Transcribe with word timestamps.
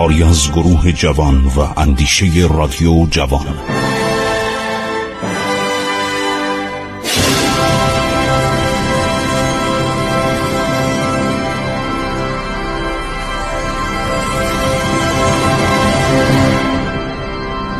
کاری 0.00 0.22
از 0.22 0.52
گروه 0.52 0.92
جوان 0.92 1.44
و 1.56 1.80
اندیشه 1.80 2.26
رادیو 2.50 3.06
جوان. 3.10 3.46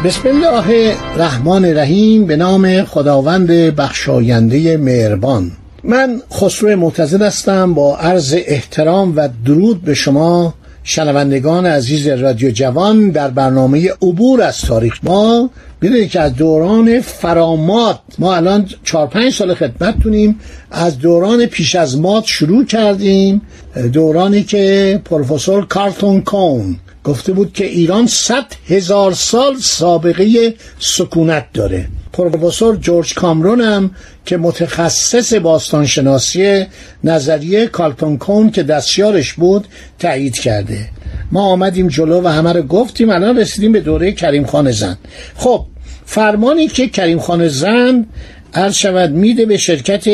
بسم 0.04 0.28
الله 0.28 0.96
الرحمن 1.14 1.64
الرحیم 1.64 2.26
به 2.26 2.36
نام 2.36 2.84
خداوند 2.84 3.50
بخشاینده 3.50 4.76
مهربان. 4.76 5.50
من 5.84 6.22
خسرو 6.32 6.76
معتزد 6.76 7.22
هستم. 7.22 7.74
با 7.74 7.96
عرض 7.96 8.34
احترام 8.46 9.16
و 9.16 9.28
درود 9.46 9.82
به 9.82 9.94
شما 9.94 10.54
شنوندگان 10.90 11.66
عزیز 11.66 12.08
رادیو 12.08 12.50
جوان 12.50 13.10
در 13.10 13.28
برنامه 13.28 13.90
عبور 14.02 14.42
از 14.42 14.60
تاریخ 14.60 14.98
ما 15.02 15.50
بدونید 15.82 16.10
که 16.10 16.20
از 16.20 16.34
دوران 16.34 17.00
فرامات 17.00 17.98
ما 18.18 18.36
الان 18.36 18.68
چهار 18.84 19.06
پنج 19.06 19.32
سال 19.32 19.54
خدمتتونیم. 19.54 20.40
از 20.70 20.98
دوران 20.98 21.46
پیش 21.46 21.74
از 21.74 21.98
مات 21.98 22.24
شروع 22.24 22.64
کردیم. 22.64 23.42
دورانی 23.92 24.42
که 24.42 25.00
پروفسور 25.04 25.66
کارتون 25.66 26.20
کون 26.20 26.76
گفته 27.10 27.32
بود 27.32 27.52
که 27.52 27.64
ایران 27.64 28.06
صد 28.06 28.46
هزار 28.68 29.12
سال 29.12 29.56
سابقه 29.56 30.54
سکونت 30.78 31.46
داره. 31.52 31.88
پروفسور 32.12 32.76
جورج 32.76 33.14
کامرون 33.14 33.60
هم 33.60 33.90
که 34.26 34.36
متخصص 34.36 35.34
باستانشناسی 35.34 36.66
نظریه 37.04 37.66
کالتون 37.66 38.18
کون 38.18 38.50
که 38.50 38.62
دستیارش 38.62 39.32
بود 39.32 39.66
تایید 39.98 40.38
کرده. 40.38 40.88
ما 41.32 41.42
آمدیم 41.42 41.88
جلو 41.88 42.20
و 42.20 42.28
همه 42.28 42.52
رو 42.52 42.62
گفتیم 42.62 43.10
الان 43.10 43.38
رسیدیم 43.38 43.72
به 43.72 43.80
دوره 43.80 44.12
کریم 44.12 44.46
خان 44.46 44.70
زن. 44.70 44.98
خب 45.36 45.66
فرمانی 46.06 46.68
که 46.68 46.88
کریم 46.88 47.18
خان 47.18 47.48
زن 47.48 48.06
عرض 48.54 48.74
شود 48.74 49.10
میده 49.10 49.46
به 49.46 49.56
شرکت 49.56 50.08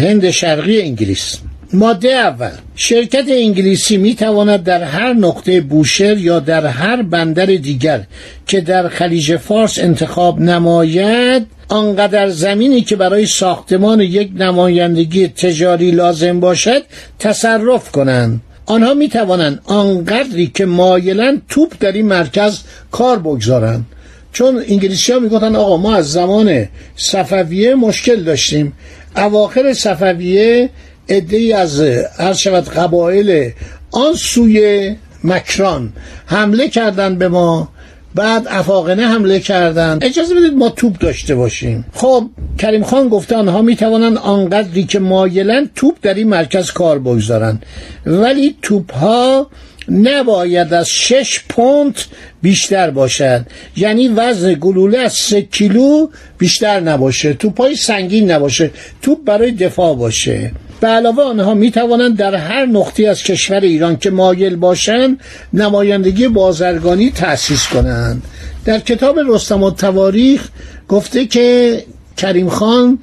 هند 0.00 0.30
شرقی 0.30 0.82
انگلیس. 0.82 1.38
ماده 1.72 2.08
اول. 2.08 2.50
شرکت 2.74 3.24
انگلیسی 3.28 3.96
می 3.96 4.14
تواند 4.14 4.62
در 4.62 4.82
هر 4.82 5.12
نقطه 5.12 5.60
بوشهر 5.60 6.18
یا 6.18 6.38
در 6.38 6.66
هر 6.66 7.02
بندر 7.02 7.46
دیگر 7.46 8.02
که 8.46 8.60
در 8.60 8.88
خلیج 8.88 9.36
فارس 9.36 9.78
انتخاب 9.78 10.40
نماید 10.40 11.46
آنقدر 11.68 12.28
زمینی 12.28 12.80
که 12.80 12.96
برای 12.96 13.26
ساختمان 13.26 14.00
یک 14.00 14.30
نمایندگی 14.34 15.28
تجاری 15.28 15.90
لازم 15.90 16.40
باشد 16.40 16.82
تصرف 17.18 17.90
کنند. 17.90 18.40
آنها 18.66 18.94
می 18.94 19.08
توانند 19.08 19.60
آنقدری 19.64 20.46
که 20.54 20.66
مایلن 20.66 21.42
توپ 21.48 21.74
در 21.80 21.92
این 21.92 22.06
مرکز 22.06 22.60
کار 22.90 23.18
بگذارند. 23.18 23.86
چون 24.32 24.62
انگلیسی 24.68 25.12
ها 25.12 25.18
می‌گفتن 25.18 25.56
آقا 25.56 25.76
ما 25.76 25.94
از 25.94 26.12
زمان 26.12 26.68
صفویه 26.96 27.74
مشکل 27.74 28.22
داشتیم. 28.22 28.72
اواخر 29.16 29.72
صفویه 29.72 30.70
ای 31.06 31.52
از 31.52 31.80
عرض 32.18 32.38
شود 32.38 32.68
قبایل 32.68 33.52
آن 33.90 34.14
سوی 34.14 34.94
مکران 35.24 35.92
حمله 36.26 36.68
کردن 36.68 37.18
به 37.18 37.28
ما 37.28 37.68
بعد 38.14 38.46
افاقنه 38.50 39.06
حمله 39.06 39.40
کردن 39.40 39.98
اجازه 40.02 40.34
بدید 40.34 40.54
ما 40.54 40.68
توپ 40.68 40.98
داشته 40.98 41.34
باشیم. 41.34 41.84
خب 41.92 42.30
کریم 42.58 42.82
خان 42.82 43.08
گفته 43.08 43.36
آنها 43.36 43.62
می 43.62 43.76
توانند 43.76 44.16
آنقدری 44.16 44.84
که 44.84 44.98
مایلن 44.98 45.70
توپ 45.74 45.96
در 46.02 46.14
این 46.14 46.28
مرکز 46.28 46.70
کار 46.70 46.98
بگذارن 46.98 47.60
ولی 48.06 48.56
توپ 48.62 48.94
ها 48.94 49.50
نباید 49.88 50.74
از 50.74 50.88
شش 50.88 51.40
پونت 51.48 52.06
بیشتر 52.42 52.90
باشد. 52.90 53.46
یعنی 53.76 54.08
وزن 54.08 54.54
گلوله 54.60 54.98
از 54.98 55.12
سه 55.12 55.42
کیلو 55.42 56.08
بیشتر 56.38 56.80
نباشه. 56.80 57.32
توپای 57.32 57.76
سنگین 57.76 58.30
نباشه. 58.30 58.70
توپ 59.02 59.24
برای 59.24 59.50
دفاع 59.50 59.94
باشه. 59.94 60.52
به 60.80 60.86
علاوه 60.86 61.22
آنها 61.22 61.54
می 61.54 61.70
توانند 61.70 62.16
در 62.16 62.34
هر 62.34 62.66
نقطه 62.66 63.08
از 63.08 63.22
کشور 63.22 63.60
ایران 63.60 63.96
که 63.96 64.10
مایل 64.10 64.56
باشند 64.56 65.20
نمایندگی 65.52 66.28
بازرگانی 66.28 67.10
تأسیس 67.10 67.68
کنند. 67.68 68.22
در 68.64 68.78
کتاب 68.78 69.18
رستم 69.28 69.62
و 69.62 69.70
تواریخ 69.70 70.48
گفته 70.88 71.26
که 71.26 71.84
کریم 72.16 72.48
خان 72.48 72.98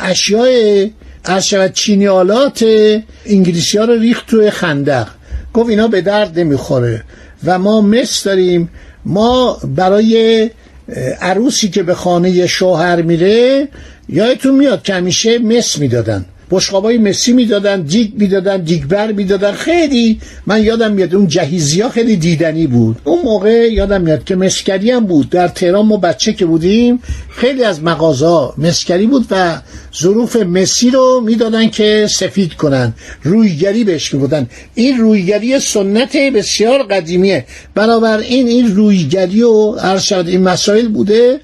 اشیاء 0.00 0.86
از 1.24 1.54
چینیالات 1.74 2.64
انگلیسی 3.26 3.78
ها 3.78 3.84
رو 3.84 3.94
ریخت 3.94 4.26
توی 4.26 4.50
خندق. 4.50 5.06
گفت 5.54 5.70
اینا 5.70 5.88
به 5.88 6.00
درد 6.00 6.38
نمی‌خوره 6.38 7.04
و 7.44 7.58
ما 7.58 7.80
مس 7.80 8.24
داریم. 8.24 8.70
ما 9.04 9.58
برای 9.76 10.50
عروسی 11.20 11.68
که 11.68 11.82
به 11.82 11.94
خانه 11.94 12.46
شوهر 12.46 13.02
میره 13.02 13.68
یادتون 14.08 14.54
میاد 14.54 14.82
که 14.82 14.94
همیشه 14.94 15.38
مس 15.38 15.78
می‌دادن. 15.78 16.24
بشقابای 16.50 16.98
مسی 16.98 17.32
می‌دادن 17.32 17.82
دیگ 17.82 18.10
می‌دادن 18.14 18.56
دیگبر 18.56 19.12
می‌دادن. 19.12 19.52
خیلی 19.52 20.20
من 20.46 20.62
یادم 20.62 20.92
میاد 20.92 21.14
اون 21.14 21.28
جهیزی 21.28 21.80
ها 21.80 21.88
خیلی 21.88 22.16
دیدنی 22.16 22.66
بود. 22.66 22.96
اون 23.04 23.22
موقع 23.22 23.72
یادم 23.72 24.00
میاد 24.00 24.24
که 24.24 24.36
مسکری 24.36 24.90
هم 24.90 25.06
بود. 25.06 25.30
در 25.30 25.48
تهران 25.48 25.86
ما 25.86 25.96
بچه 25.96 26.32
که 26.32 26.46
بودیم 26.46 26.98
خیلی 27.30 27.64
از 27.64 27.82
مغازه 27.82 28.52
مسکری 28.58 29.06
بود 29.06 29.26
و 29.30 29.60
ظروف 30.02 30.36
مسی 30.36 30.90
رو 30.90 31.22
می‌دادن 31.26 31.68
که 31.68 32.06
سفید 32.10 32.54
کنن. 32.54 32.94
رویگری 33.22 33.84
بهش 33.84 34.14
می‌گفتن. 34.14 34.46
این 34.74 34.98
رویگری 34.98 35.60
سنت 35.60 36.16
بسیار 36.16 36.82
قدیمیه. 36.82 37.44
بنابراین 37.74 38.48
این 38.48 38.76
رویگری 38.76 39.42
و 39.42 39.72
عرض 39.72 40.12
این 40.12 40.42
مسائل 40.42 40.88
بوده 40.88 41.40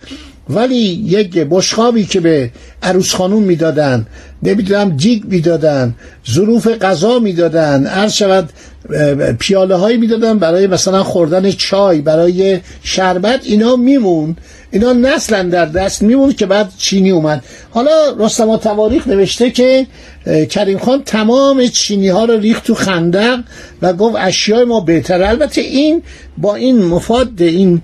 ولی 0.49 0.77
یک 1.07 1.39
بشخابی 1.39 2.05
که 2.05 2.21
به 2.21 2.51
عروس 2.83 3.15
خانوم 3.15 3.43
می‌دادن. 3.43 4.07
نمی‌دونم 4.45 4.97
جیگ 4.97 5.25
می‌دادن 5.25 5.95
ظروف 6.31 6.69
غذا 6.69 7.19
می‌دادن 7.19 7.87
عرض 7.87 8.13
شود 8.13 8.51
پیاله 9.39 9.75
هایی 9.75 9.97
می‌دادن 9.97 10.39
برای 10.39 10.67
مثلا 10.67 11.03
خوردن 11.03 11.51
چای 11.51 12.01
برای 12.01 12.61
شربت 12.83 13.41
اینا 13.45 13.77
میمون. 13.77 14.37
اینا 14.71 14.93
نسلا 14.93 15.43
در 15.43 15.67
دست 15.67 16.03
میمون 16.03 16.33
که 16.33 16.47
بعد 16.47 16.73
چینی 16.79 17.11
اومد. 17.11 17.45
حالا 17.71 17.91
رستم 18.19 18.57
تواریخ 18.57 19.07
نوشته 19.09 19.51
که 19.51 19.87
کریم 20.51 20.79
خان 20.79 21.03
تمام 21.03 21.67
چینی 21.67 22.09
ها 22.09 22.25
رو 22.25 22.39
ریخت 22.39 22.65
تو 22.65 22.75
خندق 22.75 23.41
و 23.83 23.93
گفت 23.93 24.17
اشیای 24.19 24.65
ما 24.65 24.81
بهتر 24.81 25.23
البته 25.23 25.61
این 25.61 26.03
با 26.39 26.55
این 26.55 26.85
مفاد 26.85 27.43
این 27.43 27.83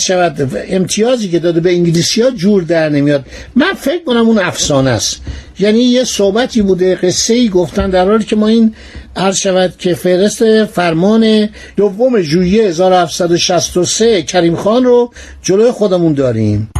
شود 0.00 0.50
امتیازی 0.68 1.28
که 1.28 1.38
داده 1.38 1.60
به 1.60 1.70
انگلیسی 1.70 2.22
ها 2.22 2.30
جور 2.30 2.62
در 2.62 2.88
نمیاد. 2.88 3.24
من 3.56 3.72
فکر 3.78 4.04
کنم 4.04 4.28
اون 4.28 4.38
افسانه 4.38 4.90
است. 4.90 5.16
یعنی 5.58 5.78
یه 5.78 6.04
صحبتی 6.04 6.62
بوده 6.62 6.94
قصه 6.94 7.34
ای 7.34 7.48
گفتن 7.48 7.90
در 7.90 8.06
حالی 8.06 8.24
که 8.24 8.36
ما 8.36 8.46
این 8.46 8.74
عرض 9.16 9.36
شود 9.36 9.74
که 9.78 9.94
فهرست 9.94 10.64
فرمان 10.64 11.48
دوم 11.76 12.20
ژوئیه 12.20 12.64
1763 12.64 14.22
کریم 14.22 14.56
خان 14.56 14.84
رو 14.84 15.12
جلوی 15.42 15.70
خودمون 15.70 16.12
داریم. 16.12 16.70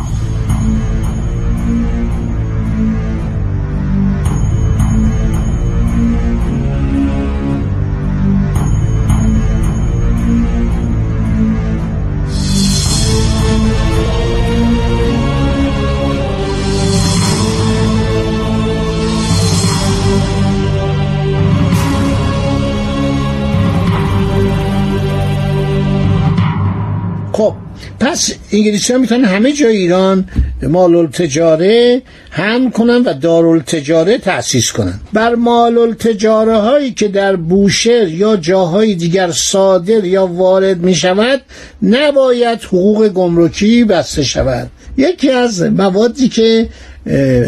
پس 28.01 28.35
انگلیسی 28.53 28.93
ها 28.93 28.99
می‌تونن 28.99 29.25
همه 29.25 29.53
جای 29.53 29.77
ایران 29.77 30.25
مال 30.63 31.07
تجاره 31.07 32.03
هم 32.31 32.71
کنن 32.71 33.03
و 33.03 33.15
دارالتجاره 33.15 34.19
تأسیس 34.19 34.73
کنن. 34.73 35.01
بر 35.13 35.35
مال 35.35 35.95
تجاره 35.95 36.57
هایی 36.57 36.93
که 36.93 37.09
در 37.09 37.37
بوشهر 37.37 38.09
یا 38.09 38.37
جاهای 38.37 38.95
دیگر 38.95 39.31
صادر 39.31 40.05
یا 40.05 40.27
وارد 40.27 40.79
می 40.79 40.95
شود 40.95 41.41
نباید 41.83 42.63
حقوق 42.63 43.09
گمرکی 43.09 43.85
بسته 43.85 44.23
شود. 44.25 44.71
یکی 44.97 45.31
از 45.31 45.63
موادی 45.63 46.29
که 46.29 46.69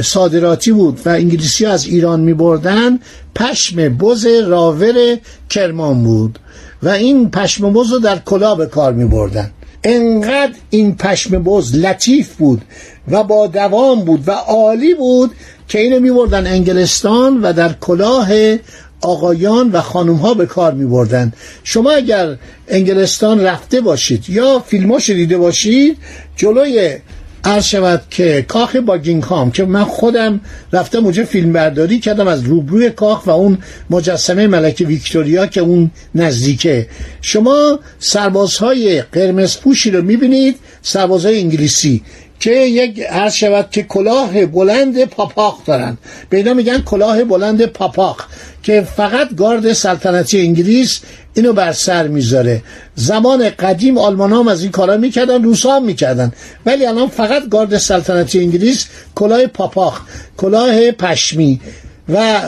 صادراتی 0.03 0.73
بود 0.73 1.01
و 1.07 1.09
انگلیسی 1.09 1.67
از 1.67 1.87
ایران 1.87 2.21
می 2.21 2.35
بردن 2.35 2.99
پشم 3.35 3.97
بز 3.97 4.27
راور 4.27 5.19
کرمان 5.51 6.03
بود 6.05 6.39
و 6.83 6.89
این 6.89 7.31
پشم 7.31 7.73
بز 7.73 7.93
رو 7.93 7.99
در 7.99 8.19
کلا 8.19 8.55
به 8.55 8.67
کار 8.67 8.93
می 8.93 9.05
بردن 9.05 9.51
انقدر 9.85 10.55
این 10.71 10.97
پشم 10.97 11.43
بز 11.43 11.75
لطیف 11.75 12.35
بود 12.35 12.63
و 13.09 13.25
با 13.25 13.47
دوام 13.47 14.05
بود 14.05 14.29
و 14.29 14.31
عالی 14.31 14.95
بود 14.95 15.31
که 15.69 15.81
اینو 15.81 16.01
میبردن 16.01 16.47
انگلستان 16.47 17.43
و 17.43 17.53
در 17.53 17.73
کلاه 17.73 18.29
آقایان 19.01 19.71
و 19.73 19.81
خانوم 19.81 20.17
ها 20.17 20.35
به 20.35 20.47
کار 20.47 20.75
می 20.75 20.87
بردن 20.87 21.33
شما 21.65 21.91
اگر 21.91 22.37
انگلستان 22.69 23.41
رفته 23.41 23.81
باشید 23.81 24.31
یا 24.31 24.59
فیلماش 24.67 25.11
دیده 25.11 25.39
باشید 25.39 25.97
جلوی 26.37 26.99
عرض 27.45 27.65
شود 27.65 28.03
که 28.11 28.45
کاخ 28.49 28.77
باگینگهام 28.77 29.51
که 29.51 29.65
من 29.65 29.85
خودم 29.85 30.41
رفتم 30.73 31.05
اونجا 31.05 31.25
فیلم 31.25 31.53
برداری 31.53 31.99
کردم 32.01 32.29
از 32.29 32.43
روبروی 32.43 32.91
کاخ 32.91 33.27
و 33.27 33.31
اون 33.31 33.59
مجسمه 33.91 34.47
ملکه 34.47 34.85
ویکتوریا 34.85 35.47
که 35.47 35.61
اون 35.61 35.91
نزدیکه. 36.15 36.87
شما 37.21 37.79
سربازهای 37.99 39.03
قرمز 39.03 39.57
پوشی 39.57 39.91
رو 39.91 40.03
می‌بینید 40.03 40.57
سربازهای 40.83 41.41
انگلیسی 41.41 42.03
که 42.41 42.51
یک 42.51 43.01
عرض 43.01 43.35
شود 43.35 43.71
که 43.71 43.83
کلاه 43.83 44.47
بلند 44.47 45.05
پاپاق 45.05 45.63
دارن. 45.67 45.99
به 46.31 46.37
اینا 46.37 46.55
میگن 46.55 46.79
کلاه 46.79 47.25
بلند 47.25 47.67
پاپاق 47.67 48.25
که 48.65 48.87
فقط 48.97 49.35
گارد 49.37 49.73
سلطنتی 49.73 50.41
انگلیس 50.41 51.01
اینو 51.35 51.53
بر 51.53 51.73
سر 51.73 52.07
می‌ذاره. 52.09 52.63
زمان 52.95 53.51
قدیم 53.51 53.99
آلمان 53.99 54.33
هم 54.33 54.49
از 54.49 54.63
این 54.63 54.71
کارا 54.71 54.97
می‌کردن 54.97 55.43
روس 55.43 55.67
هم 55.67 55.85
می‌کردن. 55.85 56.33
ولی 56.67 56.87
الان 56.87 57.09
فقط 57.09 57.49
گارد 57.49 57.79
سلطنتی 57.79 58.39
انگلیس 58.41 58.87
کلاه 59.15 59.47
پاپاخ 59.47 60.01
کلاه 60.37 60.91
پشمی. 60.91 61.61
و 62.09 62.43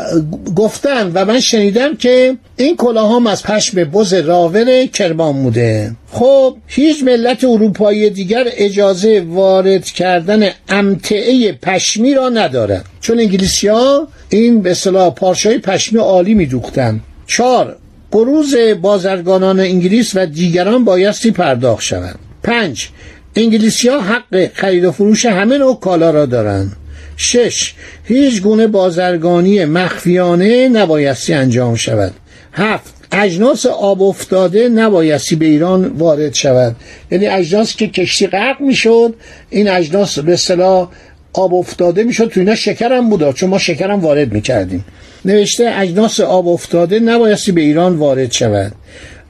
گفتن 0.56 1.10
و 1.14 1.24
من 1.24 1.40
شنیدم 1.40 1.96
که 1.96 2.36
این 2.56 2.76
کلاه 2.76 3.16
هم 3.16 3.26
از 3.26 3.42
پشم 3.42 3.84
بز 3.84 4.14
راور 4.14 4.86
کرمان 4.86 5.42
بوده. 5.42 5.92
خب 6.12 6.56
هیچ 6.66 7.04
ملت 7.04 7.44
اروپایی 7.44 8.10
دیگر 8.10 8.44
اجازه 8.46 9.24
وارد 9.28 9.84
کردن 9.84 10.50
امتعه 10.68 11.52
پشمی 11.52 12.14
را 12.14 12.28
ندارد. 12.28 12.84
چون 13.00 13.20
انگلیسی 13.20 13.68
ها 13.68 14.08
این 14.28 14.62
به 14.62 14.74
صلاح 14.74 15.10
پارچه 15.10 15.58
پشمی 15.58 15.98
عالی 15.98 16.34
میدوختن. 16.34 17.00
چهار 17.26 17.76
قروز 18.10 18.56
بازرگانان 18.82 19.60
انگلیس 19.60 20.12
و 20.14 20.26
دیگران 20.26 20.84
بایستی 20.84 21.30
پرداخت 21.30 21.82
شوند. 21.82 22.18
پنج 22.42 22.88
انگلیسی 23.36 23.88
ها 23.88 24.00
حق 24.00 24.50
خرید 24.54 24.84
و 24.84 24.92
فروش 24.92 25.26
همه 25.26 25.58
نوع 25.58 25.80
کالا 25.80 26.10
را 26.10 26.26
دارند. 26.26 26.76
شش. 27.16 27.74
هیچ 28.04 28.42
گونه 28.42 28.66
بازرگانی 28.66 29.64
مخفیانه 29.64 30.68
نبایستی 30.68 31.34
انجام 31.34 31.74
شود. 31.74 32.12
هفت. 32.52 32.94
اجناس 33.12 33.66
آب 33.66 34.02
افتاده 34.02 34.68
نبایستی 34.68 35.36
به 35.36 35.46
ایران 35.46 35.84
وارد 35.84 36.34
شود. 36.34 36.76
یعنی 37.10 37.26
اجناس 37.26 37.76
که 37.76 37.88
کشتی 37.88 38.26
غرق 38.26 38.60
می‌شد 38.60 39.14
این 39.50 39.68
اجناس 39.68 40.18
به 40.18 40.32
اصطلاح 40.32 40.88
آب 41.32 41.54
افتاده 41.54 42.04
می‌شد. 42.04 42.28
تو 42.28 42.40
اینا 42.40 42.54
شکرم 42.54 43.10
بود 43.10 43.34
چون 43.34 43.50
ما 43.50 43.58
شکرم 43.58 44.00
وارد 44.00 44.32
می‌کردیم. 44.32 44.84
نوشته 45.24 45.72
اجناس 45.76 46.20
آب 46.20 46.48
افتاده 46.48 47.00
نبایستی 47.00 47.52
به 47.52 47.60
ایران 47.60 47.96
وارد 47.96 48.32
شود. 48.32 48.72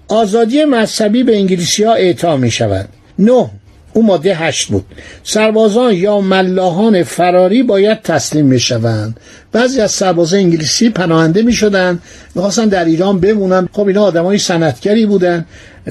آزادی 0.08 0.64
مذهبی 0.64 1.22
به 1.22 1.36
انگلیسی 1.36 1.84
ها 1.84 1.94
اعطا 1.94 2.36
می 2.36 2.50
شود 2.50 2.88
نه. 3.18 3.50
او 3.96 4.06
ماده 4.06 4.34
هشت 4.34 4.68
بود. 4.68 4.84
سربازان 5.22 5.94
یا 5.94 6.20
ملاحان 6.20 7.02
فراری 7.02 7.62
باید 7.62 8.02
تسلیم 8.02 8.46
می 8.46 8.60
شوند 8.60 9.20
بعضی 9.52 9.80
از 9.80 9.90
سربازان 9.90 10.40
انگلیسی 10.40 10.90
پناهنده 10.90 11.42
می 11.42 11.52
شدن 11.52 11.98
می‌خواستن 12.34 12.68
در 12.68 12.84
ایران 12.84 13.20
بمونن. 13.20 13.68
خب 13.72 13.86
اینا 13.86 14.02
آدمای 14.02 14.38
سنتگری 14.38 15.06
بودن. 15.06 15.46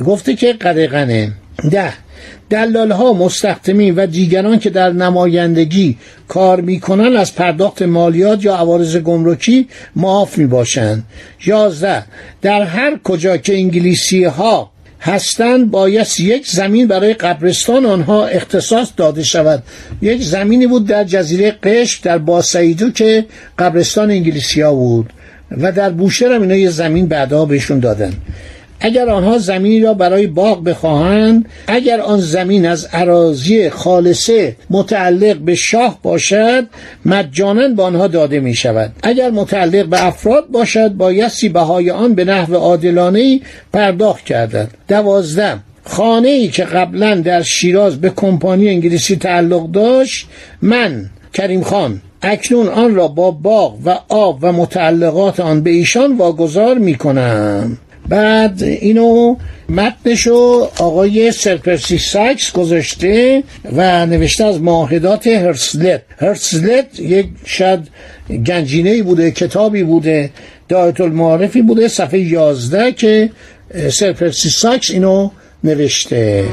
گفته 0.06 0.36
که 0.36 0.54
قدقنه 0.54 1.31
ده. 1.72 1.94
دلال 2.50 2.92
ها 2.92 3.13
مستخدمین 3.13 3.96
و 3.96 4.06
دیگران 4.06 4.60
که 4.60 4.69
در 4.69 4.92
نمایندگی 4.92 5.98
کار 6.28 6.62
می‌کنن 6.62 7.16
از 7.16 7.36
پرداخت 7.36 7.81
مالیات 7.81 8.46
یا 8.46 8.56
عوارض 8.56 8.98
گمرکی 8.98 9.68
معاف 9.96 10.38
می 10.38 10.48
باشند 10.48 11.04
یازده. 11.46 12.04
در 12.42 12.63
هر 12.63 13.00
کجا 13.04 13.38
که 13.38 13.54
انگلیسی 13.54 14.24
ها 14.24 14.75
هستند 15.00 15.71
باید 15.71 16.07
یک 16.19 16.47
زمین 16.47 16.88
برای 16.88 17.13
قبرستان 17.13 17.86
آنها 17.86 18.27
اختصاص 18.27 18.92
داده 18.97 19.24
شود. 19.24 19.63
یک 20.01 20.24
زمینی 20.24 20.68
بود 20.68 20.88
در 20.88 21.03
جزیره 21.03 21.51
قشم 21.51 22.00
در 22.03 22.18
باسعیدو 22.18 22.92
که 22.92 23.25
قبرستان 23.59 24.12
انگلیسی 24.12 24.62
ها 24.62 24.74
بود 24.74 25.13
و 25.51 25.71
در 25.71 25.89
بوشهر 25.89 26.33
هم 26.33 26.42
اینا 26.42 26.56
یه 26.56 26.69
زمین 26.69 27.07
بعدها 27.07 27.45
بهشون 27.45 27.80
دادن. 27.80 28.13
اگر 28.80 29.10
آنها 29.10 29.38
زمینی 29.38 29.80
را 29.80 29.94
برای 29.94 30.27
باغ 30.27 30.63
بخواهند 30.63 31.45
اگر 31.68 32.01
آن 32.01 32.19
زمین 32.19 32.66
از 32.66 32.86
عراضی 32.86 33.69
خالصه 33.69 34.56
متعلق 34.69 35.38
به 35.38 35.56
شاه 35.56 36.00
باشد 36.04 36.68
مجانا 37.06 37.68
به 37.68 37.83
آنها 37.83 38.07
داده 38.07 38.39
می 38.39 38.54
شود 38.54 38.92
اگر 39.04 39.30
متعلق 39.30 39.86
به 39.86 40.06
افراد 40.06 40.48
باشد 40.48 40.89
بایستی 40.89 41.50
بهای 41.50 41.92
آن 41.92 42.13
به 42.13 42.25
نحو 42.25 42.56
عادلانه 42.56 43.39
پرداخت 43.74 44.25
کردند. 44.25 44.74
دوازده 44.88 45.57
خانه 45.83 46.28
ای 46.28 46.48
که 46.48 46.63
قبلا 46.63 47.16
در 47.16 47.42
شیراز 47.42 48.01
به 48.01 48.10
کمپانی 48.10 48.69
انگلیسی 48.69 49.16
تعلق 49.16 49.71
داشت 49.71 50.28
من 50.62 51.10
کریم 51.33 51.62
خان. 51.62 52.01
اکنون 52.21 52.68
آن 52.68 52.95
را 52.95 53.07
با 53.07 53.31
باغ 53.31 53.78
و 53.86 54.00
آب 54.10 54.39
و 54.42 54.51
متعلقات 54.51 55.39
آن 55.39 55.63
به 55.63 55.69
ایشان 55.69 56.18
واگذار 56.18 56.78
می 56.78 56.95
کنم 56.95 57.78
بعد 58.10 58.63
اینو 58.63 59.36
متنشو 59.69 60.69
آقای 60.80 61.31
سرپرسی 61.31 61.98
ساکس 61.98 62.52
گذاشته 62.52 63.44
و 63.74 64.06
نوشته 64.06 64.46
از 64.46 64.62
معاهدات 64.62 65.28
هرسلت. 65.28 66.02
هرسلت 66.18 67.00
یک 67.00 67.28
شاید 67.46 67.80
گنجینه 68.48 69.04
بوده 69.04 69.31
کتابی 69.31 69.84
بوده 69.84 70.30
دایت 70.69 71.02
المعارفی 71.02 71.62
بوده 71.62 71.88
صفحه 71.88 72.19
11 72.19 72.92
که 72.92 73.30
سرپرسی 73.90 74.50
ساکس 74.50 74.92
اینو 74.92 75.30
نوشته. 75.63 76.45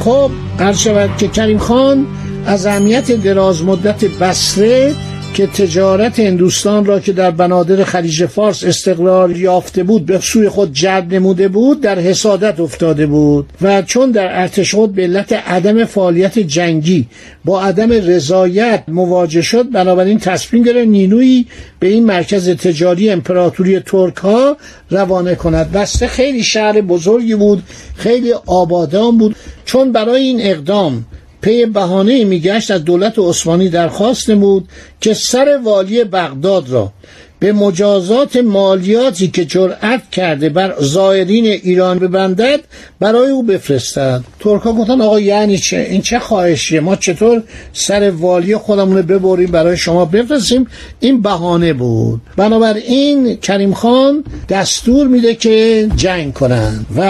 خب 0.00 0.30
قرار 0.58 0.72
شود 0.72 1.16
که 1.18 1.28
کریم 1.28 1.58
خان 1.58 2.06
از 2.46 2.66
اهمیت 2.66 3.12
دراز 3.12 3.62
مدت 3.64 4.04
بسره 4.04 4.94
که 5.34 5.46
تجارت 5.46 6.20
هندوستان 6.20 6.84
را 6.84 7.00
که 7.00 7.12
در 7.12 7.30
بنادر 7.30 7.84
خلیج 7.84 8.26
فارس 8.26 8.64
استقلال 8.64 9.36
یافته 9.36 9.82
بود 9.82 10.06
به 10.06 10.18
سوی 10.18 10.48
خود 10.48 10.72
جلب 10.72 11.14
نموده 11.14 11.48
بود 11.48 11.80
در 11.80 11.98
حسادت 11.98 12.60
افتاده 12.60 13.06
بود. 13.06 13.46
و 13.62 13.82
چون 13.82 14.10
در 14.10 14.40
ارتش 14.40 14.74
خود 14.74 14.94
به 14.94 15.02
علت 15.02 15.32
عدم 15.32 15.84
فعالیت 15.84 16.38
جنگی 16.38 17.06
با 17.44 17.62
عدم 17.62 17.92
رضایت 17.92 18.82
مواجه 18.88 19.42
شد 19.42 19.70
بنابراین 19.70 20.18
تصمیم 20.18 20.62
گرفت 20.62 20.88
نینوی 20.88 21.46
به 21.80 21.86
این 21.86 22.04
مرکز 22.04 22.48
تجاری 22.48 23.10
امپراتوری 23.10 23.80
ترک 23.80 24.16
ها 24.16 24.56
روانه 24.90 25.34
کند. 25.34 25.72
بسته 25.72 26.06
خیلی 26.06 26.42
شهر 26.42 26.80
بزرگی 26.80 27.34
بود 27.34 27.62
خیلی 27.96 28.32
آبادان 28.46 29.18
بود. 29.18 29.36
چون 29.64 29.92
برای 29.92 30.22
این 30.22 30.40
اقدام 30.40 31.04
پی 31.42 31.66
بهانه 31.66 32.24
میگشت 32.24 32.70
از 32.70 32.84
دولت 32.84 33.18
عثمانی 33.18 33.68
درخواست 33.68 34.30
نمود 34.30 34.68
که 35.00 35.14
سر 35.14 35.60
والی 35.64 36.04
بغداد 36.04 36.68
را 36.68 36.92
به 37.40 37.52
مجازات 37.52 38.36
مالیاتی 38.36 39.28
که 39.28 39.44
جرأت 39.44 40.10
کرده 40.12 40.48
بر 40.48 40.74
زائرین 40.80 41.44
ایران 41.46 41.98
ببندد 41.98 42.60
برای 43.00 43.30
او 43.30 43.42
بفرستد. 43.42 44.24
ترکا 44.40 44.72
گفتن 44.72 45.00
آقا 45.00 45.20
یعنی 45.20 45.58
چه؟ 45.58 45.86
این 45.90 46.02
چه 46.02 46.18
خواهشیه؟ 46.18 46.80
ما 46.80 46.96
چطور 46.96 47.42
سر 47.72 48.10
والی 48.10 48.56
خودمون 48.56 49.02
ببریم 49.02 49.50
برای 49.50 49.76
شما 49.76 50.04
بفرستیم؟ 50.04 50.66
این 51.00 51.22
بهانه 51.22 51.72
بود. 51.72 52.20
بنابراین 52.36 53.36
کریم 53.36 53.74
خان 53.74 54.24
دستور 54.48 55.06
میده 55.06 55.34
که 55.34 55.88
جنگ 55.96 56.32
کنند 56.32 56.86
و 56.96 57.02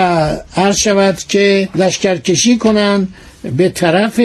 عرض 0.57 0.77
شود 0.77 1.19
که 1.29 1.69
لشکرکشی 1.75 2.59
کنند 2.59 3.09
به 3.57 3.69
طرف 3.69 4.21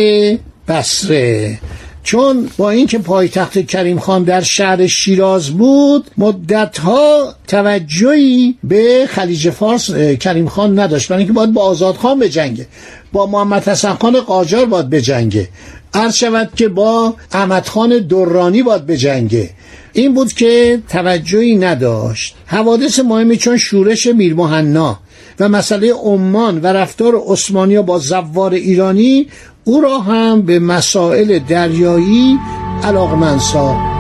بسره 0.68 1.60
چون 2.04 2.50
با 2.58 2.70
اینکه 2.70 2.98
پایتخت 2.98 3.68
کریم 3.68 4.00
خان 4.00 4.24
در 4.24 4.42
شهر 4.42 4.88
شیراز 4.88 5.50
بود 5.50 6.12
مدتها 6.18 7.36
توجهی 7.48 8.56
به 8.64 9.06
خلیج 9.10 9.50
فارس 9.50 9.92
کریم 10.20 10.48
خان 10.48 10.80
نداشت. 10.80 11.08
برای 11.08 11.20
اینکه 11.20 11.34
باید 11.34 11.54
با 11.54 11.62
آزاد 11.62 11.96
خان 11.96 12.20
به 12.20 12.30
جنگه 12.30 12.68
با 13.14 13.26
محمد 13.26 13.68
حسن 13.68 13.94
خان 13.94 14.20
قاجار 14.20 14.66
باید 14.66 14.90
به 14.90 15.02
جنگه 15.02 15.50
عرض 15.94 16.16
شود 16.16 16.50
که 16.56 16.68
با 16.68 17.16
احمد 17.32 17.68
خان 17.68 18.00
دورانی 18.00 18.64
باید 18.64 18.86
بجنگه. 18.86 19.50
این 19.94 20.14
بود 20.14 20.34
که 20.34 20.82
توجهی 20.90 21.56
نداشت. 21.56 22.36
حوادث 22.46 23.00
مهمی 23.00 23.38
چون 23.38 23.58
شورش 23.58 24.06
میرمحنا 24.06 25.00
و 25.40 25.50
مسئله 25.50 25.94
عمان 25.94 26.62
و 26.62 26.68
رفتار 26.68 27.16
عثمانی 27.28 27.82
با 27.82 28.00
زوار 28.00 28.54
ایرانی 28.54 29.28
او 29.64 29.82
را 29.82 30.00
هم 30.00 30.42
به 30.42 30.60
مسائل 30.60 31.40
دریایی 31.40 32.38
علاقمند 32.84 33.40
ساخت 33.40 33.96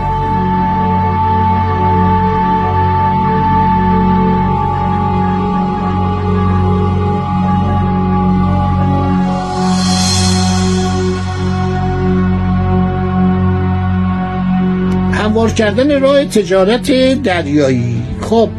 کردن 15.56 16.01
راه 16.01 16.25
تجارت 16.25 16.92
دریایی. 17.24 18.04
خب 18.22 18.50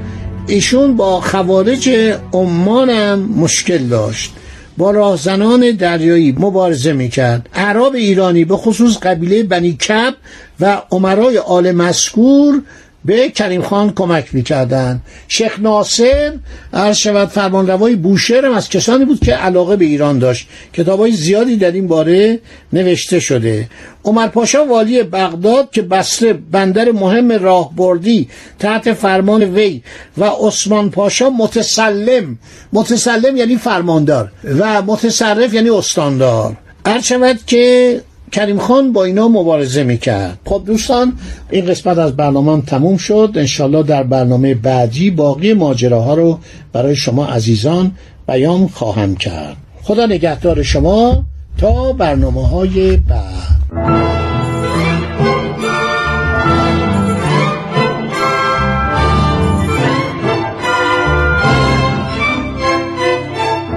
ایشون 0.49 0.97
با 0.97 1.21
خوارج 1.21 1.91
عمان 2.33 2.91
هم 2.91 3.19
مشکل 3.19 3.79
داشت. 3.79 4.33
با 4.77 4.91
راهزنان 4.91 5.71
دریایی 5.71 6.37
مبارزه 6.39 6.93
می‌کرد. 6.93 7.49
عرب 7.55 7.95
ایرانی 7.95 8.45
به 8.45 8.57
خصوص 8.57 8.99
قبیله 8.99 9.43
بنی 9.43 9.73
کب 9.73 10.15
و 10.61 10.83
عمرای 10.91 11.39
آل 11.39 11.73
مسکور 11.73 12.63
به 13.07 13.29
کریم 13.29 13.63
خان 13.63 13.93
کمک 13.93 14.35
می‌کردن. 14.35 15.01
شیخ 15.29 15.61
ناصر 15.61 16.33
عرض 16.73 16.97
شود 16.97 17.29
فرمانروای 17.29 17.97
بوشهر 17.97 18.47
هم 18.47 18.53
از 18.53 18.69
کسانی 18.69 19.05
بود 19.05 19.21
که 19.21 19.35
علاقه 19.35 19.77
به 19.77 19.85
ایران 19.85 20.19
داشت. 20.19 20.49
کتاب 20.73 21.01
های 21.01 21.13
زیادی 21.13 21.57
در 21.57 21.71
این 21.71 21.87
باره 21.87 22.41
نوشته 22.73 23.21
شده. 23.21 23.69
عمر 24.05 24.29
پاشا 24.29 24.65
والی 24.65 25.03
بغداد 25.03 25.71
که 25.71 25.83
بسره 25.83 26.33
بندر 26.33 26.93
مهم 26.93 27.33
راهبردی 27.33 28.29
تحت 28.59 28.93
فرمان 28.93 29.45
وی 29.45 29.83
و 30.19 30.25
عثمان 30.25 30.91
پاشا 30.91 31.31
متسلم. 31.31 32.39
متسلم 32.73 33.37
یعنی 33.37 33.57
فرماندار 33.57 34.33
و 34.59 34.83
متصرف 34.83 35.55
یعنی 35.55 35.71
استاندار. 35.71 36.57
عرض 36.85 37.05
شود 37.05 37.39
که 37.47 38.01
کریم 38.33 38.59
خان 38.59 38.93
با 38.93 39.05
اینا 39.05 39.29
مبارزه 39.29 39.85
می‌کرد. 39.85 40.39
خب 40.45 40.63
دوستان 40.67 41.13
این 41.51 41.67
قسمت 41.67 41.99
از 41.99 42.17
برنامه 42.17 42.53
هم 42.53 42.61
تموم 42.61 42.97
شد. 42.97 43.33
انشالله 43.35 43.83
در 43.83 44.03
برنامه 44.03 44.55
بعدی 44.55 45.11
باقی 45.11 45.55
ماجراها 45.55 46.15
رو 46.15 46.39
برای 46.73 46.97
شما 46.97 47.27
عزیزان 47.27 47.93
بیان 48.29 48.67
خواهم 48.67 49.17
کرد. 49.17 49.57
خدا 49.83 50.07
نگهدار 50.07 50.63
شما 50.63 51.25
تا 51.59 51.93
برنامه 51.93 52.49
های 52.49 52.97
بعد. 52.97 53.57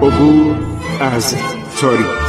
عبور 0.02 0.56
از 1.02 1.36
تاریخ. 1.82 2.29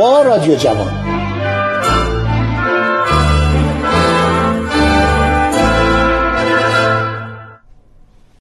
با 0.00 0.22
رادیو 0.22 0.54
جوان. 0.54 0.99